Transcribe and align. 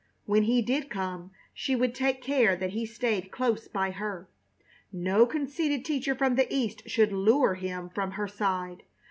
When 0.25 0.41
he 0.45 0.63
did 0.63 0.89
come 0.89 1.29
she 1.53 1.75
would 1.75 1.93
take 1.93 2.23
care 2.23 2.55
that 2.55 2.71
he 2.71 2.87
stayed 2.87 3.29
close 3.29 3.67
by 3.67 3.91
her. 3.91 4.27
No 4.91 5.27
conceited 5.27 5.85
teacher 5.85 6.15
from 6.15 6.33
the 6.33 6.51
East 6.51 6.81
should 6.89 7.13
lure 7.13 7.53
him 7.53 7.87
from 7.87 8.13
her 8.13 8.27
side. 8.27 8.81